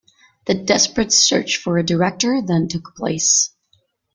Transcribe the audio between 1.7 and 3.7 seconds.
a director then took place.